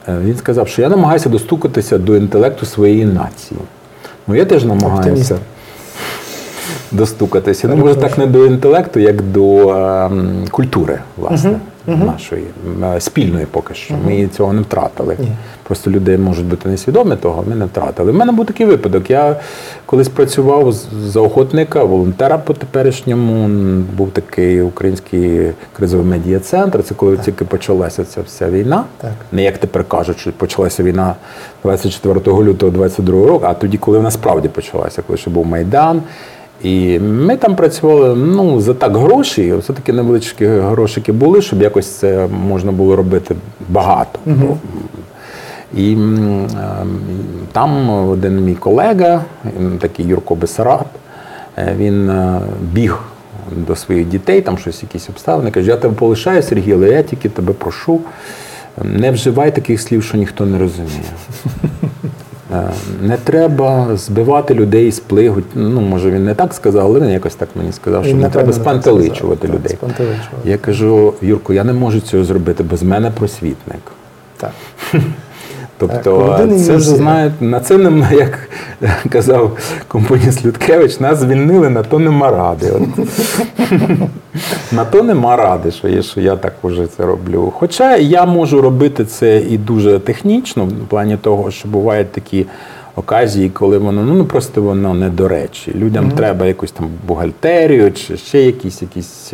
[0.08, 3.60] Е, Він сказав, що я намагаюся достукатися до інтелекту своєї нації.
[4.28, 5.34] Ну я теж намагаюся Оптиміст.
[6.92, 7.68] достукатися.
[7.68, 12.44] Ну, може, так не до інтелекту, як до ем, культури, власне, нашої
[12.84, 13.94] е, спільної поки що.
[14.06, 15.16] Ми цього не втратили.
[15.20, 15.32] Ні.
[15.64, 18.12] Просто люди можуть бути несвідомі того, ми не втратили.
[18.12, 19.10] У мене був такий випадок.
[19.10, 19.36] Я
[19.86, 20.72] колись працював
[21.06, 23.48] за охотника, волонтера по теперішньому.
[23.98, 26.84] Був такий український кризовий медіа-центр.
[26.84, 28.84] Це коли тільки почалася ця вся війна.
[28.98, 29.12] Так.
[29.32, 31.16] Не як тепер кажуть, що почалася війна
[31.64, 36.02] 24 лютого 22 року, а тоді, коли вона справді почалася, коли ще був Майдан.
[36.64, 42.28] І ми там працювали ну, за так гроші, все-таки невеличкі грошики були, щоб якось це
[42.28, 43.36] можна було робити
[43.70, 44.20] багато.
[45.76, 46.48] І ем,
[47.52, 49.24] там один мій колега,
[49.80, 50.86] такий Юрко Бесараб,
[51.58, 53.00] е, він е, біг
[53.52, 55.52] до своїх дітей, там щось якісь обставини.
[55.52, 58.00] Каже, я тебе полишаю, Сергій, але я тільки тебе прошу,
[58.84, 61.04] не вживай таких слів, що ніхто не розуміє.
[62.54, 62.70] Е,
[63.02, 65.42] Не треба збивати людей з плигу.
[65.56, 68.30] Ну, може, він не так сказав, але він якось так мені сказав, що Він, не
[68.30, 69.48] треба спантеличувати.
[69.48, 69.72] Людей.
[69.72, 70.50] спантеличувати.
[70.50, 73.82] Я кажу, Юрку, я не можу цього зробити, без мене просвітник.
[74.38, 74.52] Так.
[75.78, 76.80] Тобто, Так, це місія.
[76.80, 78.50] знаєте, на це нема, як
[79.10, 82.72] казав компоніст Людкевич, нас звільнили, на то нема ради.
[82.72, 83.08] От.
[84.72, 87.54] на то нема ради, що є, що я так уже це роблю.
[87.56, 92.46] Хоча я можу робити це і дуже технічно, в плані того, що бувають такі
[92.96, 95.72] оказії, коли воно ну просто воно не до речі.
[95.76, 99.34] Людям треба якусь там бухгалтерію чи ще якісь якісь.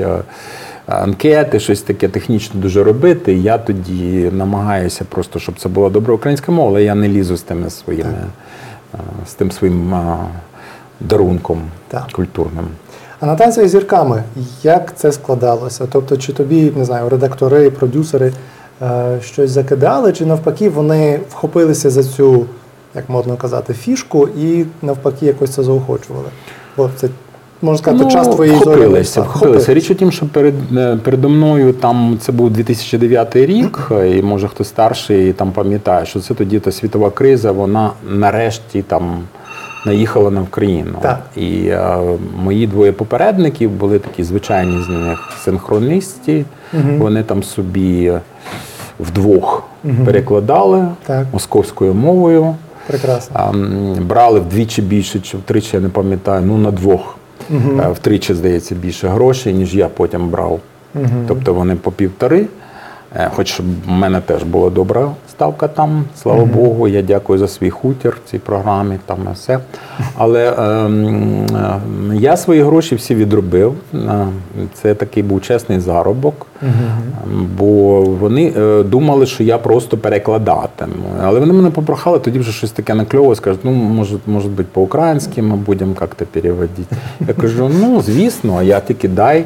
[0.86, 3.34] Анкети, щось таке технічно дуже робити.
[3.34, 7.42] Я тоді намагаюся просто, щоб це була добра українська мова, але я не лізу з
[7.42, 8.18] тими своїми,
[8.94, 10.18] е, з тим своїм е,
[11.00, 12.12] дарунком Так.
[12.12, 12.68] культурним.
[13.20, 14.24] А на танцях зірками,
[14.64, 15.88] як це складалося?
[15.92, 18.34] Тобто, чи тобі, не знаю, редактори, продюсери
[18.82, 22.46] е, щось закидали, чи навпаки вони вхопилися за цю,
[22.96, 26.28] як модно казати, фішку і навпаки якось це заохочували?
[26.78, 27.10] Бо це,
[27.64, 29.74] можна сказати, час твоєї вхопилися, вхопилися.
[29.74, 34.48] Річ у тім, що перед, е, передо мною там це був 2009 рік, і може
[34.48, 39.20] хтось старший там пам'ятає, що це тоді та світова криза, вона нарешті там
[39.86, 40.94] наїхала на Україну.
[41.02, 41.20] Так.
[41.36, 41.98] І е,
[42.44, 46.46] мої двоє попередників були такі звичайні з них синхроністи.
[46.98, 48.14] Вони там собі
[49.00, 49.64] вдвох
[50.06, 51.26] перекладали Так.
[51.34, 52.56] московською мовою.
[52.88, 53.36] Прекрасно.
[53.40, 53.52] А,
[54.02, 57.16] Брали вдвічі більше, чи втричі, я не пам'ятаю, ну на двох.
[57.52, 60.60] Е, Втричі, здається, більше грошей, ніж я потім брав.
[61.28, 62.46] Тобто вони по півтори.
[63.16, 67.70] Е, Хоч в мене теж була добра ставка там, слава Богу, я дякую за свій
[67.70, 69.60] хутір в цій програмі, там і все.
[70.18, 71.46] Але ем,
[72.12, 73.74] е, я свої гроші всі відробив.
[73.94, 74.28] Е,
[74.74, 76.48] Це такий був чесний заробок.
[77.58, 80.94] Бо вони е, думали, що я просто перекладатиму.
[81.24, 85.42] Але вони мене попрохали, тоді вже щось таке накльово, скажуть, ну, може, може бути по-українськи,
[85.42, 86.96] ми будемо як-то переводити.
[87.28, 89.46] Я кажу, ну, звісно, я тільки дай.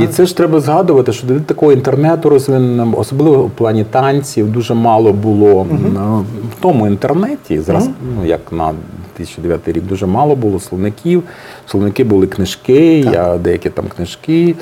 [0.00, 4.74] І це ж треба згадувати, що до такого інтернету розвиненого, особливо в плані танців, дуже
[4.74, 6.24] мало було м,
[6.58, 8.72] в тому інтернеті, зараз, ну як на
[9.16, 11.22] 2009 рік, дуже мало було словників.
[11.66, 14.54] Словники були книжки, я деякі там книжки.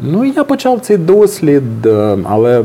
[0.00, 2.64] Ну і я почав цей дослід, е, але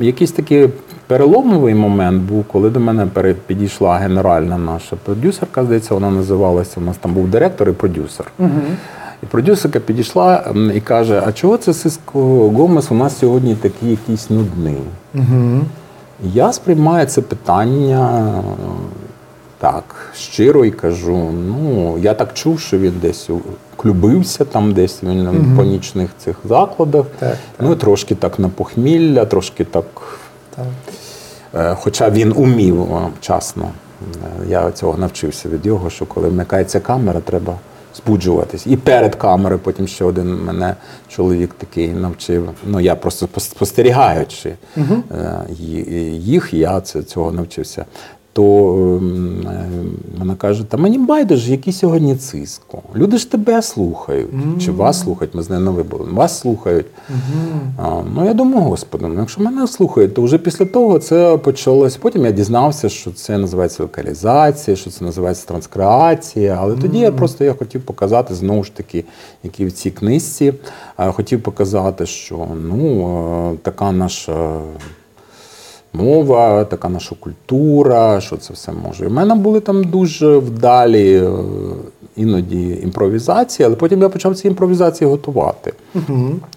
[0.00, 0.68] якийсь такий
[1.06, 3.06] переломовий момент був, коли до мене
[3.46, 6.80] підійшла генеральна наша продюсерка, здається, вона називалася.
[6.80, 8.26] У нас там був директор і продюсер.
[9.22, 14.30] І продюсерка підійшла і каже: А чого це Сиско Гомес у нас сьогодні такий якийсь
[14.30, 14.76] нудний?
[15.14, 15.60] Угу.
[16.22, 18.32] Я сприймаю це питання
[19.58, 21.16] так, щиро і кажу:
[21.48, 23.30] ну, я так чув, що він десь
[23.76, 27.06] клюбився там, десь він по нічних цих закладах.
[27.18, 29.84] Так, Ну, трошки так на похмілля, трошки так.
[30.56, 30.66] Так.
[31.54, 32.86] Е, Хоча він умів
[33.20, 33.68] вчасно.
[34.42, 37.54] Е, Я цього навчився від його, що коли вмикається камера, треба
[37.96, 38.66] збуджуватись.
[38.66, 40.74] І перед камерою потім ще один мене
[41.08, 42.48] чоловік такий навчив.
[42.66, 44.82] Ну я просто пос- спостерігаючи е,
[45.50, 47.84] ї- їх, я цього навчився.
[48.36, 49.46] То ем,
[50.18, 52.82] вона каже: Та мені байдуже, який сьогодні циско.
[52.96, 54.28] Люди ж тебе слухають.
[54.60, 55.34] Чи вас слухають?
[55.34, 56.06] Ми з нею на вибору.
[56.12, 56.86] Вас слухають.
[57.78, 61.96] А, ну я думаю, господи, ну якщо мене слухають, то вже після того це почалось.
[61.96, 66.58] Потім я дізнався, що це називається локалізація, що це називається транскреація.
[66.60, 69.04] Але тоді я просто я хотів показати знову ж таки,
[69.42, 70.54] які в цій книжці.
[70.96, 74.60] Хотів показати, що ну е, така наша.
[75.96, 79.06] Мова, така наша культура, що це все може.
[79.06, 81.30] В мене були там дуже вдалі е,
[82.16, 85.72] іноді імпровізації, але потім я почав ці імпровізації готувати.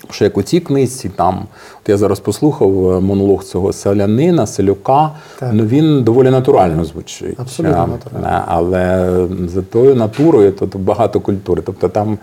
[0.09, 1.45] Що як у цій книжці, там,
[1.83, 5.49] от я зараз послухав е, монолог цього селянина, селюка, Так.
[5.53, 7.39] ну він доволі натурально звучить.
[7.39, 8.43] Абсолютно Е, натурально.
[8.47, 9.09] Але
[9.47, 11.61] за тою натурою тут багато культури.
[11.65, 12.17] Тобто там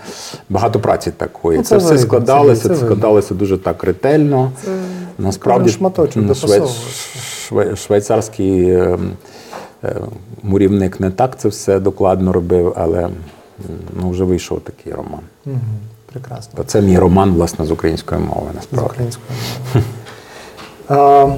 [0.49, 1.59] багато праці такої.
[1.59, 4.51] Ну, це, це все складалося, це це складалося дуже так ретельно.
[5.19, 6.73] Насправді шматочок допасовувати.
[7.49, 8.99] шве- швейцарський е,
[9.85, 9.97] е,
[10.43, 13.09] мурівник не так це все докладно робив, але
[14.03, 15.21] ну, вже вийшов такий роман.
[15.47, 15.57] Угу.
[16.13, 16.65] Прекрасно.
[16.67, 18.91] Це мій роман, власне, з української мови, насправді.
[18.91, 19.27] українською
[19.75, 19.85] мовою.
[20.89, 21.29] А,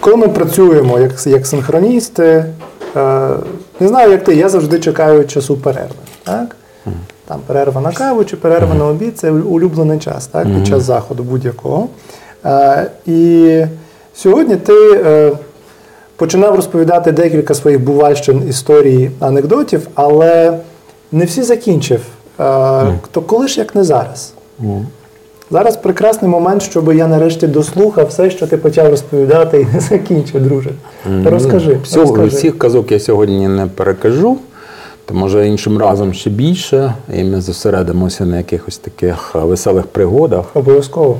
[0.00, 2.44] коли ми працюємо як, як синхроністи,
[2.96, 3.28] е,
[3.80, 5.94] не знаю, як ти, я завжди чекаю часу перерви.
[6.24, 6.56] Так?
[7.28, 10.44] Там перерва на каву чи перерва на обід це улюблений час, так?
[10.44, 11.88] під час заходу будь-якого.
[12.44, 13.62] Е, і
[14.14, 15.32] сьогодні ти е,
[16.16, 20.58] починав розповідати декілька своїх бувальщин, історій, анекдотів, але
[21.12, 22.00] не всі закінчив.
[22.40, 24.32] Е, То коли ж як не зараз?
[25.50, 30.42] Зараз прекрасний момент, щоб я нарешті дослухав все, що ти почав розповідати, і не закінчив,
[30.42, 30.70] друже.
[31.24, 31.78] Розкажи.
[31.84, 32.36] Всього, розкажи.
[32.36, 34.36] всіх казок я сьогодні не перекажу,
[35.06, 40.44] то може іншим разом ще більше, і ми зосередимося на якихось таких е, веселих пригодах.
[40.54, 41.16] Обов'язково.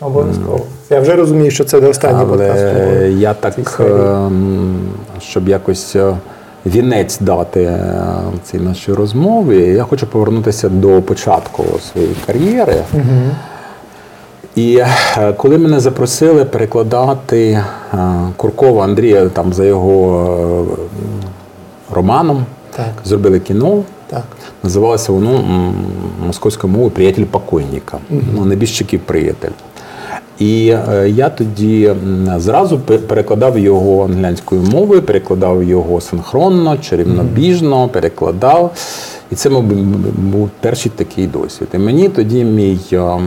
[0.00, 0.60] Обов'язково.
[0.90, 2.64] Я вже розумію, що це не останній подкаст.
[2.64, 4.76] Але я так, ем,
[5.20, 6.16] щоб якось е,
[6.66, 7.94] вінець дати е,
[8.44, 12.76] цій нашій розмові, я хочу повернутися до початку своєї кар'єри.
[14.56, 17.64] І е, коли мене запросили перекладати е,
[18.36, 20.26] Куркова Андрія там за його
[20.70, 22.44] е, романом,
[22.76, 22.92] Так.
[23.04, 23.82] зробили кіно.
[24.06, 24.24] Так.
[24.62, 25.44] Називалося воно
[26.26, 27.98] московською мовою Приятель покойника.
[28.34, 29.50] Ну, небіжчиків приятель.
[30.40, 31.94] І е, я тоді
[32.36, 38.74] зразу перекладав його англійською мовою, перекладав його синхронно, чарівнобіжно, перекладав.
[39.30, 41.68] І це мав був перший такий досвід.
[41.74, 43.18] І мені тоді мій е,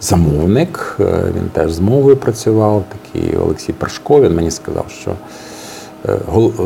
[0.00, 1.04] замовник, е,
[1.36, 5.12] він теж з мовою працював, такий Олексій Першко, він мені сказав, що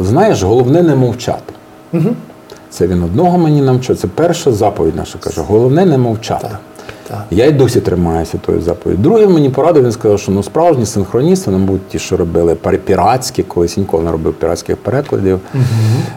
[0.02, 1.52] знаєш, головне не мовчати.
[2.70, 3.96] Це він одного мені навчив.
[3.96, 6.48] Це перша заповідь наша каже: головне не мовчати.
[7.09, 7.24] Так.
[7.31, 9.03] Я й досі тримаюся тої заповіді.
[9.03, 13.42] Другий мені порадив, він сказав, що ну справжні синхроністи, ну будуть ті, що робили піратські,
[13.42, 15.40] колись ніколи не робив піратських перекладів,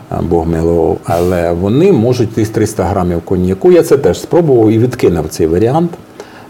[0.09, 0.97] а, Бог милував.
[1.05, 3.71] Але вони можуть тих 300 грамів коньяку.
[3.71, 5.91] Я це теж спробував і відкинув цей варіант.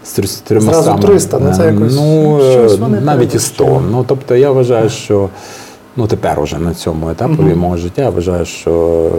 [0.04, 1.02] З трьома Зразу стами.
[1.02, 3.82] 300, ну, це Е, якось ну, щось е, вони навіть і 100.
[3.90, 5.28] Ну, тобто я вважаю, що
[5.96, 9.10] ну, тепер уже на цьому етапі мого життя я вважаю, що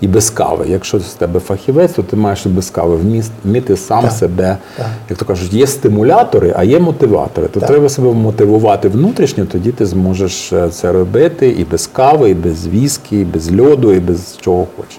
[0.00, 0.64] і без кави.
[0.68, 4.56] Якщо з тебе фахівець, то ти маєш і без кави вміст- вміти сам Так, себе,
[4.76, 4.86] так.
[5.10, 7.48] як то кажуть, є стимулятори, а є мотиватори.
[7.48, 7.68] То Так.
[7.68, 12.66] треба себе мотивувати внутрішньо, тоді ти зможеш е, це робити і без кави, і без
[12.68, 14.98] віскі, і без льоду, і без чого хочеш.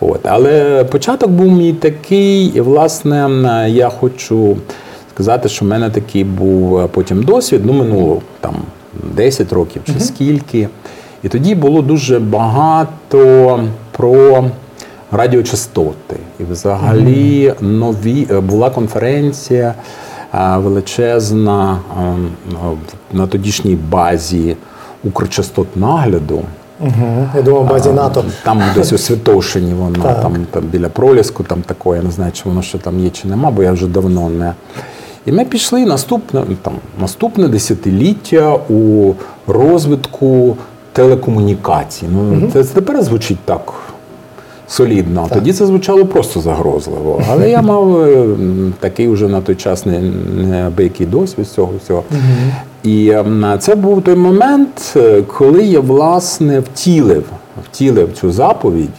[0.00, 0.26] От.
[0.26, 4.56] Але початок був мій такий, і власне я хочу
[5.14, 8.54] сказати, що в мене такий був е, потім досвід, ну минуло там
[9.02, 10.68] 10 років чи скільки.
[11.22, 13.60] І тоді було дуже багато
[13.92, 14.44] про
[15.12, 16.16] радіочастоти.
[16.40, 19.74] І взагалі нові е, була конференція
[20.34, 22.76] е, величезна е, е,
[23.12, 24.56] на тодішній базі
[25.04, 26.42] Укрчастотнагляду.
[26.80, 27.28] Угу.
[27.36, 28.24] Я думав, базі НАТО.
[28.44, 32.42] Там десь у Святошині воно, там, там біля проліску, там такое, я не знаю, чи
[32.44, 34.54] воно ще там є, чи нема, бо я вже давно не.
[35.26, 39.12] І ми пішли наступне, там, наступне десятиліття у
[39.46, 40.56] розвитку
[40.92, 42.06] телекомунікацій.
[42.12, 43.72] Ну, це, це тепер звучить так
[44.68, 45.26] солідно.
[45.30, 47.22] А тоді це звучало просто загрозливо.
[47.30, 48.26] Але я мав е,
[48.80, 52.02] такий вже на той час не- неабиякий досвід цього всього.
[52.82, 57.24] І ем, це був той момент, е, коли я власне втілив,
[57.70, 58.90] втілив цю заповідь.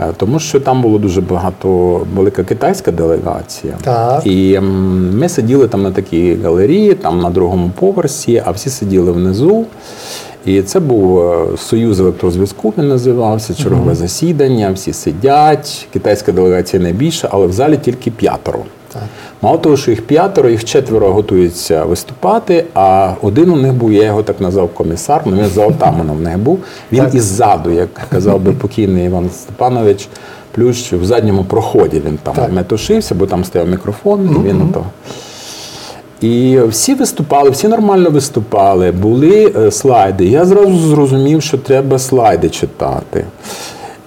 [0.00, 3.74] Е, Тому що там було дуже багато, велика китайська делегація.
[3.82, 4.26] Так.
[4.26, 9.12] І ем, ми сиділи там на такій галерії, там на другому поверсі, а всі сиділи
[9.12, 9.64] внизу.
[10.44, 15.88] І це був е, Союз електрозв'язку, він називався, чергове засідання, всі сидять.
[15.92, 18.58] Китайська делегація найбільша, але в залі тільки п'ятеро.
[19.00, 19.08] Так.
[19.42, 24.04] Мало того, що їх п'ятеро, їх четверо готуються виступати, а один у них був, я
[24.04, 26.58] його так назвав комісар, ну він за отаманом в них був.
[26.92, 27.14] Він Так.
[27.14, 30.08] іззаду, як казав би покійний Іван Степанович,
[30.52, 32.52] плющ в задньому проході він там Так.
[32.52, 34.84] метушився, бо там стояв мікрофон, і він ото.
[36.20, 40.24] І всі виступали, всі нормально виступали, були е, слайди.
[40.26, 43.24] Я зразу зрозумів, що треба слайди читати.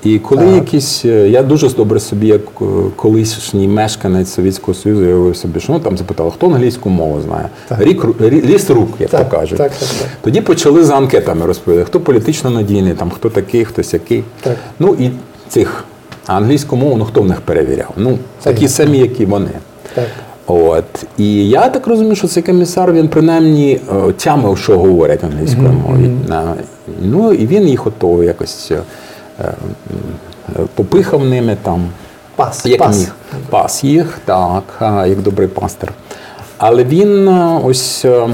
[0.03, 0.55] І коли Так.
[0.55, 5.73] якісь, е, я дуже добре собі, як е, колишній мешканець Совєтського Союзу, уявив собі, що
[5.73, 7.49] ну там запитали, хто англійську мову знає.
[7.67, 7.81] Так.
[7.81, 9.57] Рік, рі- ліс рук, як Так, то кажуть.
[9.57, 10.07] так, так, так.
[10.21, 14.23] Тоді почали за анкетами розповідати, хто політично надійний, там, хто такий, хтось який.
[14.41, 14.55] Так.
[14.79, 15.09] Ну і
[15.49, 15.83] цих
[16.27, 17.89] а англійську мову, ну хто в них перевіряв?
[17.97, 18.85] Ну, такі ясно.
[18.85, 19.49] самі, як і вони.
[19.95, 20.05] Так.
[20.47, 20.83] От.
[21.17, 26.12] І я так розумію, що цей комісар він принаймні е, тямив, що говорять англійською мовою.
[26.27, 26.53] На-
[27.01, 28.71] Ну і він їх ото якось
[30.75, 31.89] попихав ними там.
[32.36, 32.65] Пас.
[32.65, 32.99] Як пас.
[32.99, 33.15] міг.
[33.49, 35.93] Пас їх, так, як добрий пастир.
[36.58, 38.28] Але він е, ось е,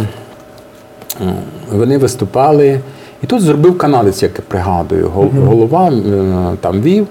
[1.71, 2.79] вони виступали,
[3.23, 5.09] і тут зробив канадець, як я пригадую.
[5.09, 7.07] Голова е, там вів.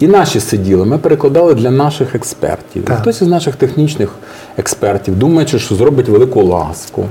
[0.00, 2.84] І наші сиділи, ми перекладали для наших експертів.
[2.84, 2.98] Так.
[2.98, 4.14] Хтось із наших технічних
[4.56, 7.04] експертів, думаючи, що зробить велику ласку,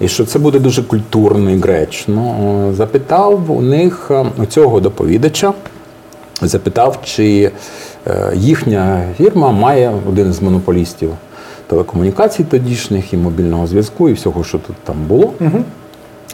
[0.00, 2.34] і що це буде дуже культурно і гречно,
[2.70, 5.52] е, запитав у них е, у цього доповідача,
[6.42, 7.50] запитав, чи
[8.06, 11.10] е, їхня фірма має один з монополістів
[11.66, 15.32] телекомунікацій тодішніх і мобільного зв'язку, і всього, що тут там було,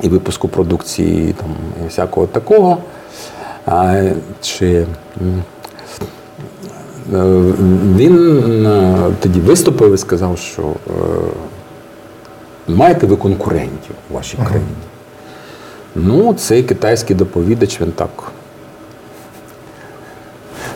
[0.03, 1.49] і випуску продукції там,
[1.85, 2.79] і всякого такого.
[3.67, 4.87] А, чи е,
[7.97, 10.63] він е, тоді виступив і сказав, що
[12.69, 14.69] маєте ви конкурентів у вашій країні.
[15.95, 18.11] Ну, цей китайський доповідач він так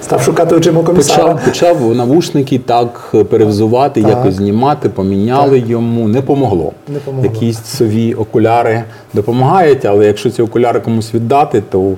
[0.09, 1.35] Став шукати очима комісара.
[1.35, 4.11] Почав, почав навушники так перевзувати, Так.
[4.11, 6.09] якось знімати, поміняли йому.
[6.09, 6.73] Не помогло.
[6.89, 7.31] Не помогло.
[7.33, 11.93] Якісь сові окуляри допомагають, але якщо ці окуляри комусь віддати, то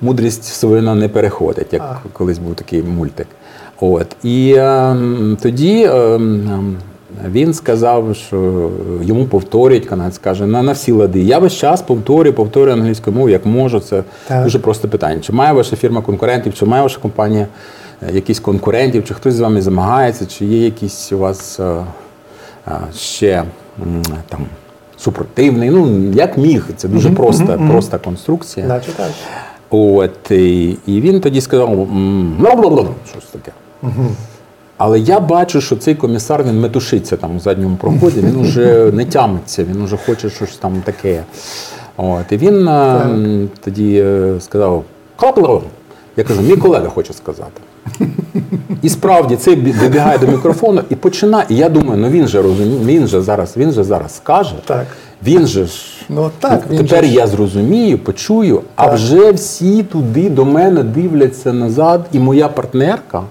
[0.00, 1.96] мудрість совина не переходить, як А.
[2.12, 3.26] колись був такий мультик.
[3.80, 4.06] От.
[4.22, 4.96] І е,
[5.42, 6.18] тоді Е,
[7.30, 8.70] він сказав, що
[9.02, 11.20] йому повторюють, канадець каже, на, на всі лади.
[11.20, 13.80] Я весь час повторюю, повторюю англійською мовою, як можу.
[13.80, 14.44] Це Так.
[14.44, 15.20] дуже просто питання.
[15.20, 17.46] Чи має ваша фірма конкурентів, чи має ваша компанія
[18.02, 21.84] е, якісь конкурентів, чи хтось з вами змагається, чи є якісь у вас е,
[22.68, 23.44] е, ще
[24.28, 24.46] там
[24.96, 25.70] супротивний.
[25.70, 28.66] Ну, як міг, це дуже проста, проста конструкція.
[28.96, 29.10] Так.
[29.70, 31.68] От, і, і він тоді сказав,
[32.40, 33.52] бла-бла-бла, щось таке.
[34.84, 39.04] Але я бачу, що цей комісар він метушиться там у задньому проході, він уже не
[39.04, 41.22] тямиться, він уже хоче щось там таке.
[41.96, 43.00] От, і він е,
[43.64, 44.84] тоді е, сказав,
[45.20, 45.62] «Капло».
[46.16, 47.60] Я кажу, мій колега хоче сказати.
[48.82, 51.46] І справді цей бі- вибігає до мікрофону і починає.
[51.48, 54.54] І я думаю, ну він же розуміє, він же зараз, він же зараз скаже.
[54.64, 54.86] Так.
[55.26, 55.72] Він же ж.
[56.08, 58.94] Ну так, він Тепер же я зрозумію, почую, а Так.
[58.94, 62.06] вже всі туди до мене дивляться назад.
[62.12, 63.22] І моя партнерка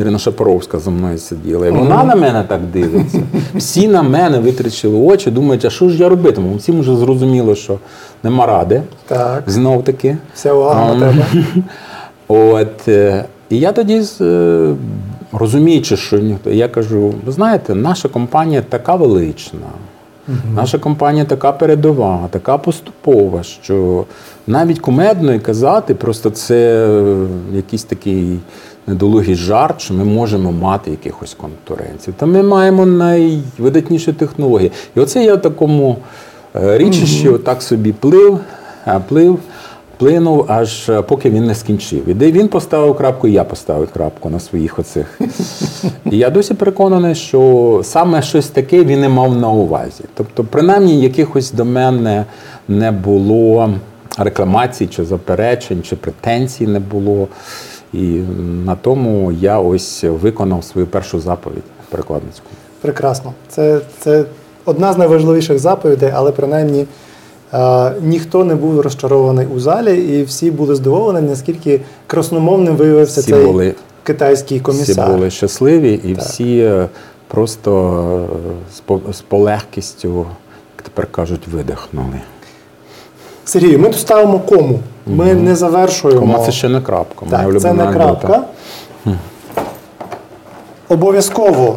[0.00, 1.66] Ірина Шапоровська за мною сиділа.
[1.66, 3.22] І вона на мене так дивиться.
[3.54, 6.54] Всі на мене витрачили очі, думають, а що ж я робитиму?
[6.56, 7.78] Всім вже зрозуміло, що
[8.22, 8.82] нема ради.
[9.06, 9.42] Так.
[9.46, 10.16] Знов таки.
[10.34, 11.24] Вся увага на тебе.
[12.28, 14.74] От, е, і я тоді, е,
[15.32, 19.60] розуміючи, що ніхто, я кажу: ви знаєте, наша компанія така велична,
[20.54, 24.04] наша компанія така передова, така поступова, що
[24.46, 27.26] навіть кумедно і казати, просто це е,
[27.56, 28.38] якийсь такий
[28.86, 32.14] недолугий жарт, що ми можемо мати якихось конкуренців.
[32.16, 34.72] Та ми маємо найвидатніші технології.
[34.96, 35.96] І оце я в такому
[36.56, 38.38] е, річищі отак собі плив,
[38.84, 39.38] а, плив
[40.00, 42.08] плинув, аж е, поки він не скінчив.
[42.08, 45.20] І де він поставив крапку, і я поставив крапку на своїх оцих.
[46.10, 50.04] І я досі переконаний, що саме щось таке він і мав на увазі.
[50.14, 52.24] Тобто, принаймні, якихось до мене
[52.68, 53.74] не було
[54.18, 57.28] рекламацій, чи заперечень, чи претензій не було.
[57.92, 58.06] І
[58.64, 62.46] на тому я ось виконав свою першу заповідь перекладницьку.
[62.80, 63.32] Прекрасно.
[63.48, 64.24] Це, це
[64.64, 66.86] одна з найважливіших заповідей, але принаймні
[68.02, 73.44] ніхто не був розчарований у залі, і всі були здивовані, наскільки красномовним виявився Всі цей
[73.44, 76.24] були- китайський Всі були щасливі і Так.
[76.24, 76.86] всі е,
[77.28, 78.26] просто
[78.90, 80.26] е, з полегкістю,
[80.76, 82.20] як тепер кажуть, видихнули.
[83.44, 84.78] Сергій, ми тут ставимо кому.
[85.06, 86.20] Ми не завершуємо.
[86.20, 87.26] Кома це ще не крапка.
[87.30, 88.44] Так, це не крапка.
[90.88, 91.76] Обов'язково.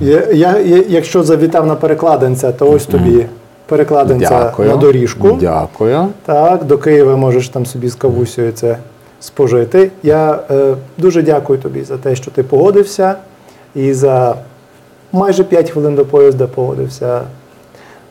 [0.00, 3.26] Я, я, я- якщо завітав на перекладинця, то ось тобі
[3.72, 4.68] перекладинця Дякую.
[4.68, 5.38] на доріжку.
[5.40, 6.06] Дякую.
[6.24, 8.76] Так, до Києва можеш там собі з кавусею це
[9.20, 9.90] спожити.
[10.02, 13.14] Я е, дуже дякую тобі за те, що ти погодився,
[13.74, 14.34] і за
[15.12, 17.20] майже 5 хвилин до поїзда погодився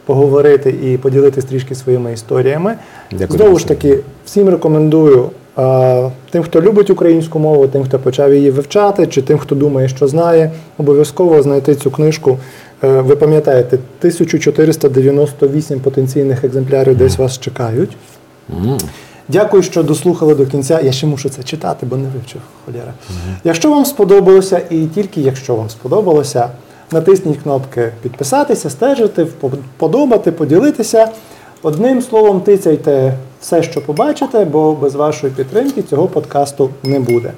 [0.06, 2.76] поговорити і поділитися трішки своїми історіями.
[3.12, 8.34] Дякую Знову ж таки, всім рекомендую е, тим, хто любить українську мову, тим, хто почав
[8.34, 12.38] її вивчати, чи тим, хто думає, що знає, обов'язково знайти цю книжку.
[12.84, 17.98] Е, ви пам'ятаєте, 1498 потенційних екземплярів десь вас чекають.
[19.28, 20.80] Дякую, що дослухали до кінця.
[20.82, 22.94] Я ще мушу це читати, бо не вивчив холєра.
[23.44, 26.50] Якщо вам сподобалося, і тільки якщо вам сподобалося,
[26.92, 31.10] натисніть кнопки підписатися, стежити, вподобати, поділитися.
[31.64, 37.32] Одним словом, тицяйте все, що побачите, бо без вашої підтримки цього подкасту не буде.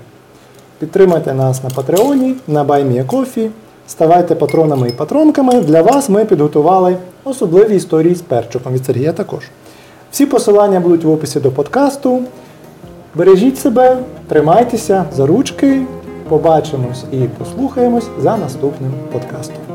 [0.79, 3.49] Підтримайте нас на Патреоні, на BuyMeACoffee,
[3.87, 5.61] ставайте патронами і патронками.
[5.61, 9.43] Для вас ми підготували особливі історії з перчиком від Сергія також.
[10.11, 12.21] Всі посилання будуть в описі до подкасту.
[13.15, 15.81] Бережіть себе, тримайтеся за ручки.
[16.29, 19.72] Побачимось і послухаємось за наступним подкастом.